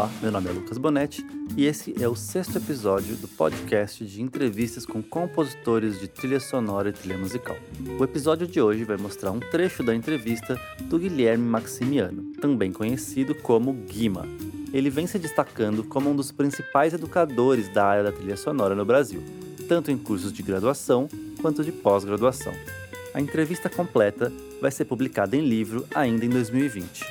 [0.00, 4.22] Olá, meu nome é Lucas Bonetti e esse é o sexto episódio do podcast de
[4.22, 7.54] entrevistas com compositores de trilha sonora e trilha musical.
[7.98, 13.34] O episódio de hoje vai mostrar um trecho da entrevista do Guilherme Maximiano, também conhecido
[13.34, 14.26] como Guima.
[14.72, 18.86] Ele vem se destacando como um dos principais educadores da área da trilha sonora no
[18.86, 19.22] Brasil,
[19.68, 21.10] tanto em cursos de graduação
[21.42, 22.54] quanto de pós-graduação.
[23.12, 24.32] A entrevista completa
[24.62, 27.04] vai ser publicada em livro ainda em 2020.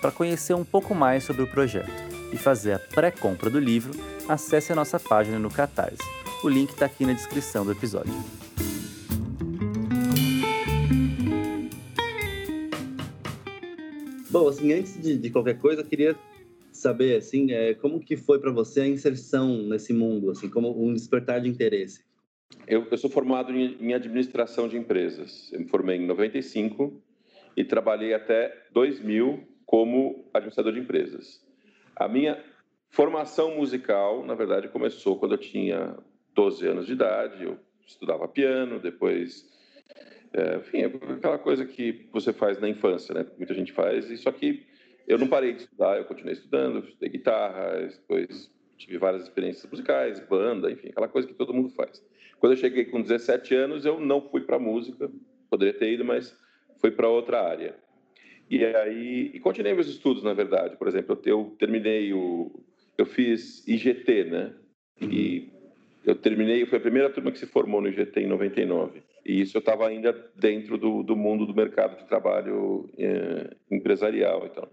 [0.00, 3.92] Para conhecer um pouco mais sobre o projeto e fazer a pré-compra do livro,
[4.28, 6.02] acesse a nossa página no Catarse.
[6.42, 8.12] O link está aqui na descrição do episódio.
[14.30, 16.14] Bom, assim, antes de, de qualquer coisa, eu queria
[16.70, 20.92] saber, assim, é, como que foi para você a inserção nesse mundo, assim, como um
[20.92, 22.04] despertar de interesse?
[22.66, 25.50] Eu, eu sou formado em, em, administração de empresas.
[25.52, 27.02] Eu me formei em 95
[27.56, 31.45] e trabalhei até 2000 como administrador de empresas.
[31.96, 32.42] A minha
[32.90, 35.96] formação musical, na verdade, começou quando eu tinha
[36.34, 37.42] 12 anos de idade.
[37.42, 39.50] Eu estudava piano, depois.
[40.32, 40.82] É, enfim,
[41.16, 43.26] aquela coisa que você faz na infância, né?
[43.38, 44.06] Muita gente faz.
[44.20, 44.66] Só que
[45.08, 50.20] eu não parei de estudar, eu continuei estudando, estudei guitarra, depois tive várias experiências musicais,
[50.20, 52.04] banda, enfim, aquela coisa que todo mundo faz.
[52.38, 55.10] Quando eu cheguei com 17 anos, eu não fui para música,
[55.48, 56.36] poderia ter ido, mas
[56.78, 57.74] fui para outra área.
[58.48, 60.76] E aí, e continuei meus estudos, na verdade.
[60.76, 62.50] Por exemplo, eu, eu terminei o,
[62.96, 64.54] eu fiz IGT, né?
[65.00, 65.50] E
[66.04, 69.02] eu terminei, foi a primeira turma que se formou no IGT em 99.
[69.24, 74.46] E isso eu estava ainda dentro do, do mundo do mercado de trabalho é, empresarial,
[74.46, 74.68] então.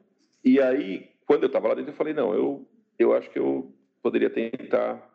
[0.46, 3.74] E aí, quando eu estava lá dentro, eu falei não, eu eu acho que eu
[4.02, 5.12] poderia tentar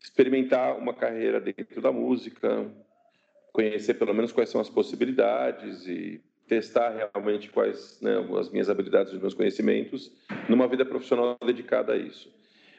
[0.00, 2.70] experimentar uma carreira dentro da música,
[3.52, 9.12] conhecer pelo menos quais são as possibilidades e testar realmente quais né, as minhas habilidades,
[9.12, 10.12] os meus conhecimentos,
[10.48, 12.32] numa vida profissional dedicada a isso.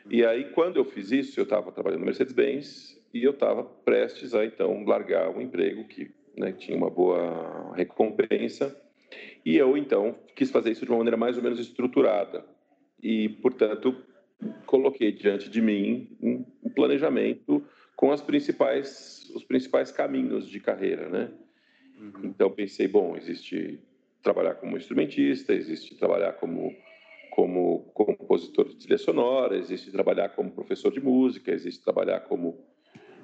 [0.09, 4.33] E aí, quando eu fiz isso, eu estava trabalhando no Mercedes-Benz e eu estava prestes
[4.33, 8.75] a, então, largar um emprego que né, tinha uma boa recompensa.
[9.45, 12.45] E eu, então, quis fazer isso de uma maneira mais ou menos estruturada.
[13.03, 13.95] E, portanto,
[14.65, 17.63] coloquei diante de mim um planejamento
[17.95, 21.31] com as principais, os principais caminhos de carreira, né?
[21.99, 22.25] Uhum.
[22.25, 23.79] Então pensei, bom, existe
[24.21, 26.75] trabalhar como instrumentista, existe trabalhar como
[27.31, 32.65] como compositor de trilha sonora, existe trabalhar como professor de música, existe trabalhar como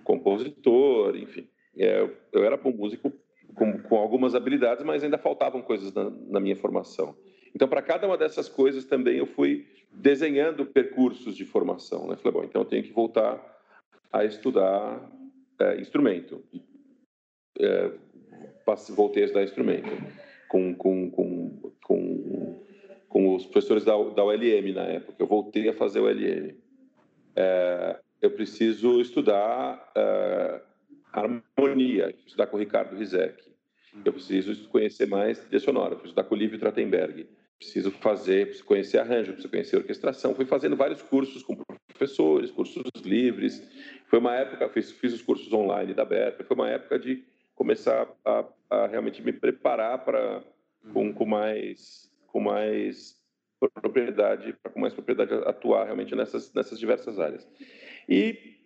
[0.03, 1.47] compositor, enfim.
[1.75, 3.11] É, eu era bom músico
[3.55, 7.15] com, com, algumas habilidades, mas ainda faltavam coisas na, na minha formação.
[7.55, 12.07] Então, para cada uma dessas coisas também eu fui desenhando percursos de formação.
[12.07, 12.15] Né?
[12.17, 13.41] Falei, bom, então eu tenho que voltar
[14.11, 15.11] a estudar
[15.59, 16.43] é, instrumento.
[17.59, 17.91] É,
[18.95, 19.89] voltei a estudar instrumento
[20.47, 22.65] com, com, com, com,
[23.09, 25.15] com os professores da, da ULM na época.
[25.17, 26.55] Eu voltei a fazer ULM.
[27.35, 30.61] É, eu preciso estudar é,
[31.11, 33.51] harmonia, estudar com o Ricardo Rizek.
[34.05, 37.27] Eu preciso conhecer mais trilha sonora, preciso estudar com o Lívio Trachtenberg.
[37.57, 40.35] Preciso fazer, preciso conhecer arranjo, preciso conhecer orquestração.
[40.35, 41.55] Fui fazendo vários cursos com
[41.87, 43.61] professores, cursos livres.
[44.07, 46.45] Foi uma época, fiz, fiz os cursos online da Berkeley.
[46.45, 47.23] Foi uma época de
[47.55, 50.43] começar a, a realmente me preparar para
[50.91, 53.15] com, com mais com mais
[53.81, 57.47] propriedade para com mais propriedade atuar realmente nessas nessas diversas áreas.
[58.09, 58.57] E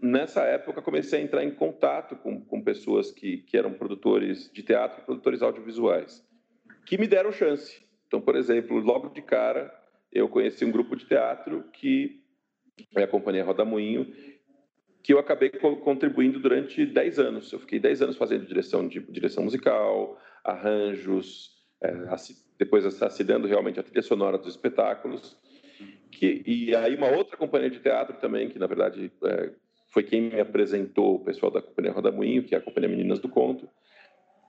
[0.00, 4.62] nessa época comecei a entrar em contato com, com pessoas que, que eram produtores de
[4.62, 6.24] teatro produtores audiovisuais
[6.84, 7.82] que me deram chance.
[8.06, 9.72] Então por exemplo logo de cara
[10.12, 12.22] eu conheci um grupo de teatro que
[12.94, 14.12] é a companhia Roda Moinho
[15.06, 17.52] que eu acabei contribuindo durante 10 anos.
[17.52, 21.92] Eu fiquei 10 anos fazendo direção de direção musical, arranjos, é,
[22.58, 25.38] depois assinando realmente a trilha sonora dos espetáculos.
[26.10, 29.52] Que, e aí uma outra companhia de teatro também, que na verdade é,
[29.92, 33.20] foi quem me apresentou o pessoal da companhia Roda Moinho, que é a companhia Meninas
[33.20, 33.68] do Conto,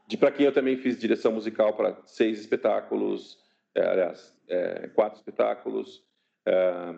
[0.07, 3.37] de para quem eu também fiz direção musical para seis espetáculos,
[3.75, 6.03] é, aliás, é, quatro espetáculos,
[6.47, 6.95] é,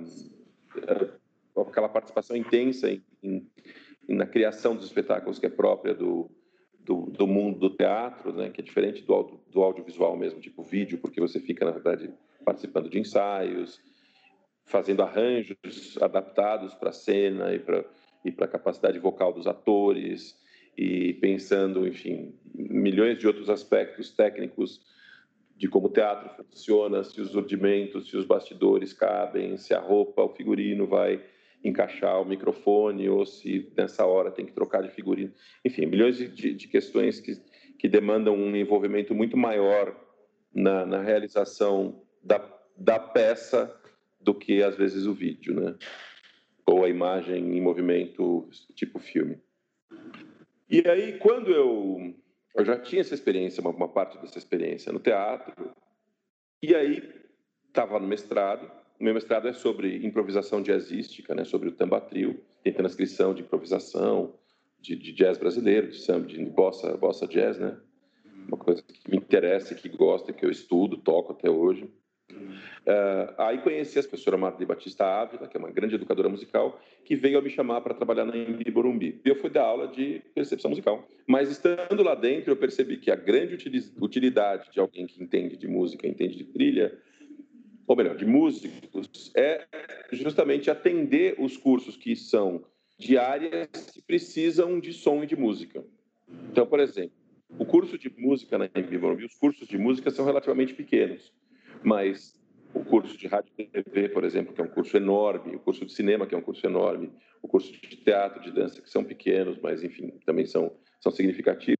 [0.87, 1.09] é,
[1.61, 3.47] aquela participação intensa em, em,
[4.07, 6.29] na criação dos espetáculos que é própria do,
[6.79, 10.97] do, do mundo do teatro, né, que é diferente do, do audiovisual mesmo, tipo vídeo,
[10.97, 12.11] porque você fica, na verdade,
[12.43, 13.81] participando de ensaios,
[14.65, 17.85] fazendo arranjos adaptados para a cena e para
[18.23, 20.37] e a capacidade vocal dos atores
[20.77, 24.81] e pensando, enfim, milhões de outros aspectos técnicos
[25.55, 30.23] de como o teatro funciona, se os urdimentos, se os bastidores cabem, se a roupa,
[30.23, 31.21] o figurino vai
[31.63, 35.33] encaixar o microfone ou se nessa hora tem que trocar de figurino.
[35.65, 37.33] Enfim, milhões de, de questões que,
[37.77, 39.95] que demandam um envolvimento muito maior
[40.53, 42.41] na, na realização da,
[42.77, 43.75] da peça
[44.19, 45.75] do que às vezes o vídeo, né?
[46.65, 49.39] Ou a imagem em movimento, tipo filme.
[50.69, 52.13] E aí, quando eu
[52.55, 55.71] eu já tinha essa experiência, uma, uma parte dessa experiência no teatro,
[56.61, 57.01] e aí
[57.67, 58.69] estava no mestrado.
[58.99, 61.45] Meu mestrado é sobre improvisação jazzística, né?
[61.45, 64.35] Sobre o tambatril, tem transcrição de improvisação
[64.81, 67.77] de, de jazz brasileiro, de samba, de bossa, bossa jazz, né?
[68.47, 71.89] Uma coisa que me interessa, que gosta, que eu estudo, toco até hoje.
[72.31, 76.79] Uh, aí conheci a professora Marta de Batista Ávila, que é uma grande educadora musical,
[77.05, 79.21] que veio me chamar para trabalhar na Embi Borumbi.
[79.23, 81.07] Eu fui dar aula de percepção musical.
[81.25, 83.55] Mas estando lá dentro, eu percebi que a grande
[84.01, 86.97] utilidade de alguém que entende de música, entende de trilha,
[87.89, 89.65] ou melhor, de músicos, é
[90.11, 92.63] justamente atender os cursos que são
[92.99, 95.83] de áreas que precisam de som e de música.
[96.51, 97.17] Então, por exemplo,
[97.57, 98.69] o curso de música na
[99.01, 101.33] Morumbi, os cursos de música são relativamente pequenos,
[101.83, 102.39] mas
[102.75, 105.83] o curso de rádio e TV, por exemplo, que é um curso enorme, o curso
[105.83, 107.11] de cinema, que é um curso enorme,
[107.41, 111.78] o curso de teatro, de dança, que são pequenos, mas, enfim, também são, são significativos.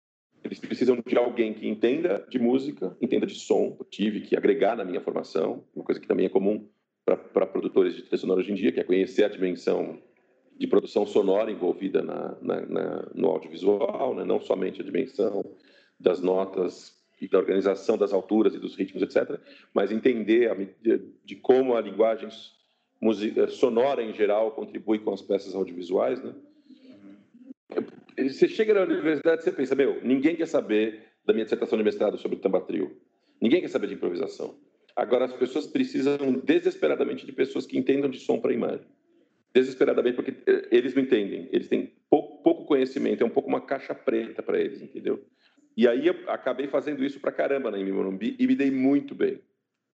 [0.90, 3.76] Precisam de alguém que entenda de música, entenda de som.
[3.80, 6.68] Eu tive que agregar na minha formação, uma coisa que também é comum
[7.06, 10.00] para produtores de trilha sonora hoje em dia, que é conhecer a dimensão
[10.58, 14.24] de produção sonora envolvida na, na, na, no audiovisual, né?
[14.26, 15.46] não somente a dimensão
[16.00, 19.40] das notas e da organização das alturas e dos ritmos, etc.,
[19.74, 20.56] mas entender a,
[21.26, 22.30] de, como a linguagem
[23.50, 26.22] sonora em geral contribui com as peças audiovisuais.
[26.24, 26.34] Né?
[28.28, 31.84] Você chega na universidade e você pensa, meu, ninguém quer saber da minha dissertação de
[31.84, 32.98] mestrado sobre o tambatril,
[33.42, 34.58] ninguém quer saber de improvisação.
[34.96, 38.86] Agora, as pessoas precisam desesperadamente de pessoas que entendam de som para imagem
[39.54, 43.62] desesperadamente porque eh, eles não entendem, eles têm pouco, pouco conhecimento, é um pouco uma
[43.62, 45.24] caixa preta para eles, entendeu?
[45.76, 49.40] E aí eu acabei fazendo isso para caramba na Morumbi e me dei muito bem.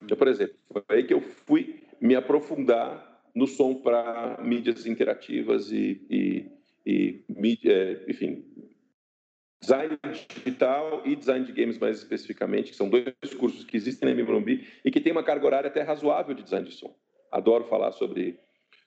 [0.03, 5.70] Então, por exemplo, foi aí que eu fui me aprofundar no som para mídias interativas
[5.70, 6.47] e, e,
[6.86, 8.44] e mídia, eh, enfim,
[9.60, 14.25] design digital e design de games mais especificamente, que são dois cursos que existem na
[14.25, 16.94] Morumbi e que tem uma carga horária até razoável de design de som.
[17.32, 18.38] Adoro falar sobre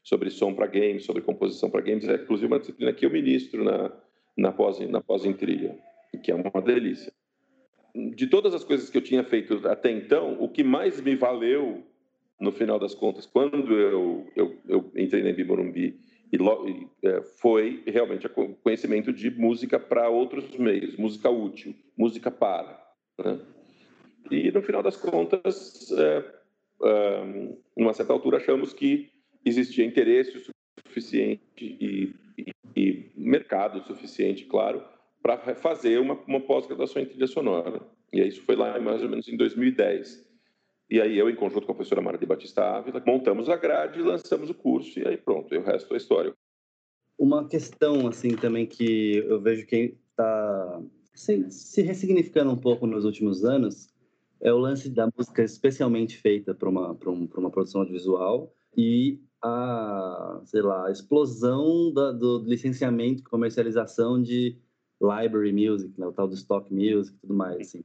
[0.08, 2.08] sobre som para games, sobre composição para games.
[2.08, 3.92] É inclusive uma disciplina que eu ministro na,
[4.38, 5.78] na, pós, na pós trilha,
[6.24, 7.12] que é uma delícia.
[7.94, 11.84] De todas as coisas que eu tinha feito até então, o que mais me valeu,
[12.40, 16.00] no final das contas, quando eu, eu, eu entrei na Bimorumbi,
[16.32, 16.38] e,
[17.04, 18.28] é, foi realmente
[18.64, 22.82] conhecimento de música para outros meios, música útil, música para.
[23.18, 23.40] Né?
[24.30, 26.34] E no final das contas, é,
[26.84, 29.10] é, numa certa altura, achamos que
[29.46, 30.52] existia interesse
[30.86, 34.84] suficiente e, e, e mercado suficiente, claro,
[35.22, 37.82] para fazer uma, uma pós-graduação em trilha sonora.
[38.12, 40.27] E isso foi lá mais ou menos em 2010.
[40.90, 44.02] E aí eu, em conjunto com a professora Mara de Batista Ávila, montamos a grade,
[44.02, 46.34] lançamos o curso e aí pronto, e o resto é história.
[47.18, 50.82] Uma questão assim também que eu vejo que está
[51.14, 53.90] se, se ressignificando um pouco nos últimos anos
[54.40, 60.42] é o lance da música especialmente feita para uma, um, uma produção audiovisual e a,
[60.46, 64.58] sei lá, a explosão da, do licenciamento comercialização de
[65.02, 67.84] library music, né, o tal do stock music e tudo mais, assim.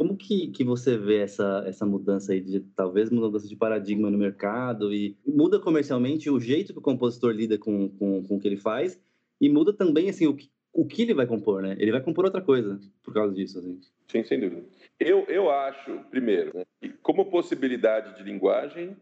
[0.00, 4.16] Como que, que você vê essa, essa mudança aí de talvez mudança de paradigma no
[4.16, 8.48] mercado e muda comercialmente o jeito que o compositor lida com, com, com o que
[8.48, 8.98] ele faz
[9.38, 11.76] e muda também assim o que, o que ele vai compor, né?
[11.78, 13.78] Ele vai compor outra coisa por causa disso, assim.
[14.08, 14.64] Sim, sem dúvida.
[14.98, 16.64] Eu, eu acho, primeiro, né,
[17.02, 18.96] como possibilidade de linguagem,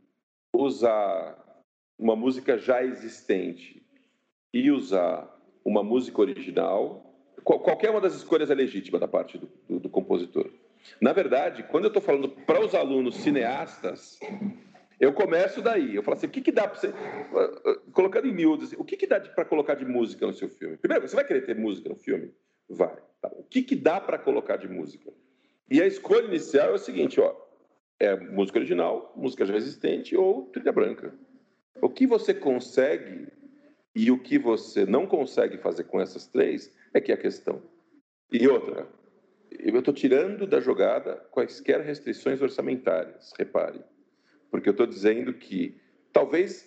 [0.53, 1.63] usar
[1.97, 3.81] uma música já existente
[4.53, 5.33] e usar
[5.65, 10.51] uma música original, qualquer uma das escolhas é legítima da parte do, do, do compositor.
[11.01, 14.19] Na verdade, quando eu estou falando para os alunos cineastas,
[15.01, 15.95] eu começo daí.
[15.95, 16.93] Eu falo assim: o que, que dá para você.
[17.93, 20.77] Colocando em miúdos, assim, o que, que dá para colocar de música no seu filme?
[20.77, 22.33] Primeiro, você vai querer ter música no filme?
[22.69, 22.97] Vai.
[23.21, 23.31] Tá.
[23.33, 25.13] O que, que dá para colocar de música?
[25.71, 27.35] E a escolha inicial é o seguinte: ó,
[28.01, 31.15] é música original, música já existente ou trilha branca.
[31.81, 33.29] O que você consegue
[33.95, 37.63] e o que você não consegue fazer com essas três é que é a questão.
[38.33, 38.87] E outra,
[39.51, 43.81] eu estou tirando da jogada quaisquer restrições orçamentárias, repare.
[44.51, 45.81] Porque eu estou dizendo que
[46.13, 46.67] talvez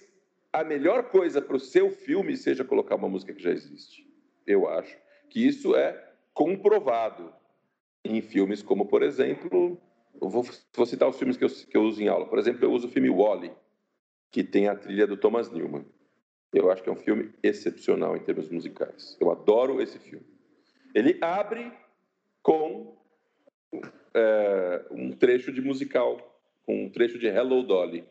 [0.53, 4.07] a melhor coisa para o seu filme seja colocar uma música que já existe.
[4.45, 4.97] Eu acho
[5.29, 7.33] que isso é comprovado
[8.03, 9.79] em filmes como, por exemplo,
[10.19, 10.45] vou,
[10.75, 12.27] vou citar os filmes que eu, que eu uso em aula.
[12.27, 13.51] Por exemplo, eu uso o filme Wally,
[14.31, 15.85] que tem a trilha do Thomas Newman.
[16.53, 19.15] Eu acho que é um filme excepcional em termos musicais.
[19.19, 20.25] Eu adoro esse filme.
[20.93, 21.71] Ele abre
[22.41, 22.97] com
[24.13, 28.03] é, um trecho de musical, com um trecho de Hello Dolly.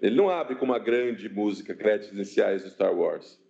[0.00, 3.40] Ele não abre com uma grande música, créditos iniciais do Star Wars.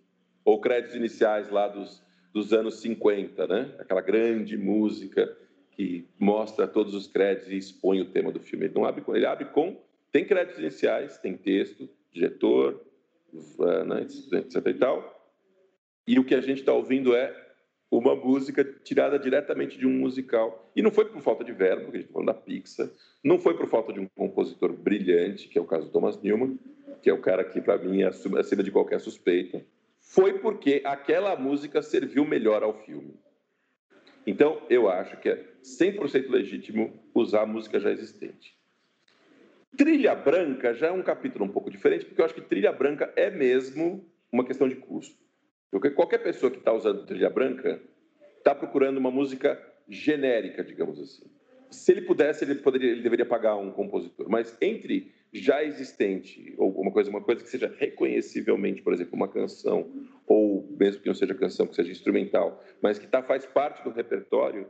[0.43, 3.75] Ou créditos iniciais lá dos, dos anos 50, né?
[3.77, 5.37] Aquela grande música
[5.71, 8.65] que mostra todos os créditos e expõe o tema do filme.
[8.65, 9.77] Ele não abre com, ele abre com
[10.11, 12.83] tem créditos iniciais, tem texto, diretor,
[13.85, 14.01] né,
[14.39, 15.33] etc e tal.
[16.07, 17.48] E o que a gente está ouvindo é
[17.91, 20.71] uma música tirada diretamente de um musical.
[20.75, 22.89] E não foi por falta de verbo, porque a gente está falando da Pixar,
[23.23, 26.59] não foi por falta de um compositor brilhante, que é o caso do Thomas Newman,
[27.01, 29.63] que é o cara que, para mim, é acima de qualquer suspeita.
[29.99, 33.13] Foi porque aquela música serviu melhor ao filme.
[34.25, 38.57] Então, eu acho que é 100% legítimo usar a música já existente.
[39.75, 43.11] Trilha branca já é um capítulo um pouco diferente, porque eu acho que trilha branca
[43.15, 45.17] é mesmo uma questão de custo.
[45.71, 47.79] Porque qualquer pessoa que está usando trilha branca
[48.37, 51.29] está procurando uma música genérica, digamos assim.
[51.69, 54.27] Se ele pudesse, ele poderia, ele deveria pagar um compositor.
[54.29, 59.27] Mas entre já existente ou uma coisa, uma coisa que seja reconhecivelmente, por exemplo, uma
[59.27, 59.91] canção
[60.25, 63.91] ou mesmo que não seja canção, que seja instrumental, mas que tá, faz parte do
[63.91, 64.67] repertório.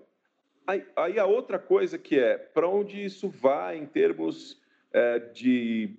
[0.68, 5.98] Aí, aí a outra coisa que é para onde isso vai em termos é, de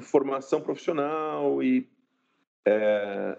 [0.00, 1.88] formação profissional e
[2.64, 3.38] é,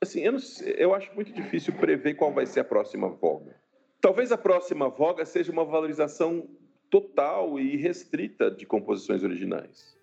[0.00, 0.36] assim, eu,
[0.76, 3.54] eu acho muito difícil prever qual vai ser a próxima voga.
[4.00, 6.48] Talvez a próxima voga seja uma valorização
[6.88, 9.96] total e restrita de composições originais.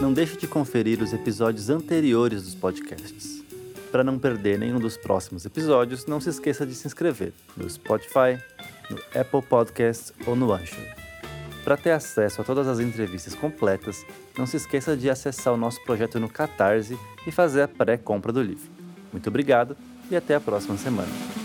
[0.00, 3.42] Não deixe de conferir os episódios anteriores dos podcasts.
[3.90, 8.38] Para não perder nenhum dos próximos episódios, não se esqueça de se inscrever no Spotify,
[8.88, 11.01] no Apple Podcasts ou no Anchor.
[11.64, 14.04] Para ter acesso a todas as entrevistas completas,
[14.36, 18.42] não se esqueça de acessar o nosso projeto no Catarse e fazer a pré-compra do
[18.42, 18.68] livro.
[19.12, 19.76] Muito obrigado
[20.10, 21.41] e até a próxima semana.